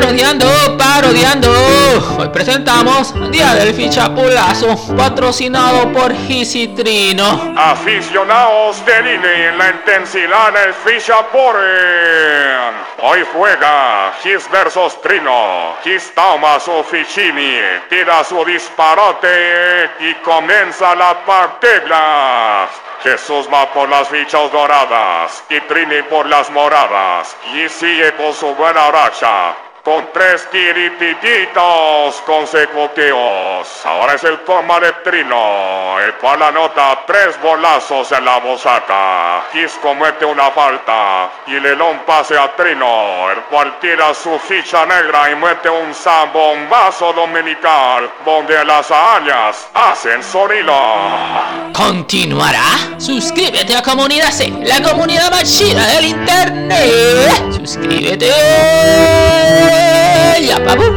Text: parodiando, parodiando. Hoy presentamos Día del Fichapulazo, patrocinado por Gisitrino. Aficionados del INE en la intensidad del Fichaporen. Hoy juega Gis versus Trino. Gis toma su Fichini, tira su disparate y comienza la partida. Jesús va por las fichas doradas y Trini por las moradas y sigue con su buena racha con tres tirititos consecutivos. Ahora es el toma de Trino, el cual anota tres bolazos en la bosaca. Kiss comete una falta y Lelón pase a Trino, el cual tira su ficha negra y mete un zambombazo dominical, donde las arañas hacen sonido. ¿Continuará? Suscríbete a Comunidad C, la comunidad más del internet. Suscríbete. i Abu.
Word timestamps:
parodiando, 0.00 0.46
parodiando. 0.78 1.50
Hoy 2.18 2.28
presentamos 2.30 3.12
Día 3.30 3.54
del 3.54 3.74
Fichapulazo, 3.74 4.96
patrocinado 4.96 5.92
por 5.92 6.14
Gisitrino. 6.26 7.54
Aficionados 7.56 8.84
del 8.86 9.06
INE 9.06 9.48
en 9.48 9.58
la 9.58 9.70
intensidad 9.70 10.52
del 10.54 10.72
Fichaporen. 10.72 11.60
Hoy 13.02 13.26
juega 13.32 14.12
Gis 14.22 14.50
versus 14.50 15.00
Trino. 15.02 15.76
Gis 15.84 16.12
toma 16.14 16.58
su 16.60 16.82
Fichini, 16.84 17.58
tira 17.90 18.24
su 18.24 18.42
disparate 18.44 19.90
y 20.00 20.14
comienza 20.24 20.94
la 20.94 21.24
partida. 21.26 22.68
Jesús 23.02 23.48
va 23.52 23.70
por 23.72 23.88
las 23.88 24.08
fichas 24.08 24.50
doradas 24.52 25.44
y 25.50 25.60
Trini 25.60 26.02
por 26.08 26.26
las 26.26 26.50
moradas 26.50 27.36
y 27.54 27.68
sigue 27.68 28.12
con 28.14 28.32
su 28.34 28.54
buena 28.54 28.90
racha 28.90 29.54
con 29.84 30.08
tres 30.12 30.48
tirititos 30.50 32.20
consecutivos. 32.26 33.68
Ahora 33.84 34.14
es 34.14 34.24
el 34.24 34.38
toma 34.40 34.78
de 34.80 34.92
Trino, 35.04 35.98
el 36.00 36.14
cual 36.14 36.42
anota 36.42 37.02
tres 37.06 37.40
bolazos 37.42 38.12
en 38.12 38.24
la 38.24 38.38
bosaca. 38.38 39.44
Kiss 39.52 39.78
comete 39.80 40.24
una 40.24 40.50
falta 40.50 41.30
y 41.46 41.58
Lelón 41.58 42.00
pase 42.06 42.36
a 42.36 42.54
Trino, 42.56 43.30
el 43.30 43.40
cual 43.44 43.78
tira 43.80 44.12
su 44.12 44.38
ficha 44.38 44.84
negra 44.86 45.30
y 45.30 45.36
mete 45.36 45.70
un 45.70 45.94
zambombazo 45.94 47.12
dominical, 47.12 48.10
donde 48.24 48.64
las 48.64 48.90
arañas 48.90 49.68
hacen 49.74 50.22
sonido. 50.22 50.74
¿Continuará? 51.72 52.98
Suscríbete 52.98 53.76
a 53.76 53.82
Comunidad 53.82 54.30
C, 54.30 54.52
la 54.62 54.82
comunidad 54.82 55.30
más 55.30 55.58
del 55.58 56.04
internet. 56.04 57.52
Suscríbete. 57.52 58.30
i 60.70 60.76
Abu. 60.76 60.90